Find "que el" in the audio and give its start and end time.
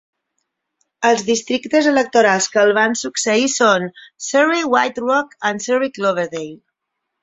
2.55-2.75